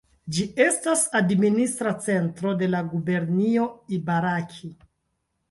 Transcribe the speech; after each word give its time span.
Ĝi 0.35 0.43
estas 0.63 1.03
administra 1.19 1.91
centro 2.07 2.55
de 2.63 2.71
la 2.75 2.81
gubernio 2.95 3.69
Ibaraki. 4.01 4.73